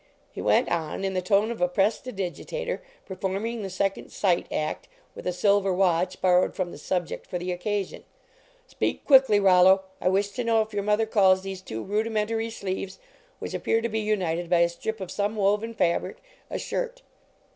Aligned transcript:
he 0.31 0.41
went 0.41 0.67
on, 0.67 1.05
in 1.05 1.13
the 1.13 1.21
tone 1.21 1.51
of 1.51 1.61
a 1.61 1.69
prestidigitator 1.69 2.81
performing 3.05 3.61
the 3.61 3.69
second 3.69 4.11
sight 4.11 4.47
act 4.51 4.87
with 5.13 5.27
a 5.27 5.31
silver 5.31 5.71
watch 5.71 6.19
borrowed 6.21 6.55
from 6.55 6.71
the 6.71 6.77
subject 6.79 7.27
for 7.27 7.37
the 7.37 7.51
occasion 7.51 8.03
"speak 8.65 9.05
quickly, 9.05 9.39
Rollo. 9.39 9.83
I 10.01 10.09
wish 10.09 10.29
to 10.29 10.43
know 10.43 10.63
if 10.63 10.73
your 10.73 10.81
mother 10.81 11.05
calls 11.05 11.43
these 11.43 11.61
two 11.61 11.83
rudimentary 11.83 12.49
sleeves, 12.49 12.97
which 13.37 13.53
appear 13.53 13.79
to 13.79 13.89
be 13.89 13.99
united 13.99 14.49
by 14.49 14.61
a 14.61 14.69
strip 14.69 15.01
of 15.01 15.11
some 15.11 15.35
woven 15.35 15.71
fabric, 15.75 16.17
a 16.49 16.57
shirt? 16.57 17.03